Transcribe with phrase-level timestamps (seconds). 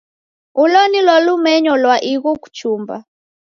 [0.63, 2.95] Ulo nilo lumenyo lwa ighu kuchumba.